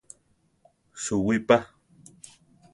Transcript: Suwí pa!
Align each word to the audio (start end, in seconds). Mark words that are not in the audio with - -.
Suwí 1.03 1.37
pa! 1.47 1.57